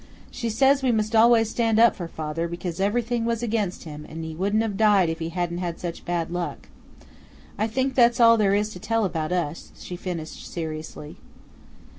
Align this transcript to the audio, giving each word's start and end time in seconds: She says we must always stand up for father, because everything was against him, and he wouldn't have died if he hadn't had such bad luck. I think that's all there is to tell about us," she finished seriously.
She 0.31 0.49
says 0.49 0.81
we 0.81 0.91
must 0.91 1.15
always 1.15 1.51
stand 1.51 1.77
up 1.79 1.95
for 1.95 2.07
father, 2.07 2.47
because 2.47 2.79
everything 2.79 3.23
was 3.23 3.43
against 3.43 3.83
him, 3.83 4.03
and 4.09 4.25
he 4.25 4.33
wouldn't 4.33 4.63
have 4.63 4.75
died 4.75 5.09
if 5.11 5.19
he 5.19 5.29
hadn't 5.29 5.59
had 5.59 5.79
such 5.79 6.05
bad 6.05 6.31
luck. 6.31 6.69
I 7.55 7.67
think 7.67 7.93
that's 7.93 8.19
all 8.19 8.35
there 8.35 8.55
is 8.55 8.69
to 8.69 8.79
tell 8.79 9.05
about 9.05 9.31
us," 9.31 9.71
she 9.77 9.95
finished 9.95 10.51
seriously. 10.51 11.17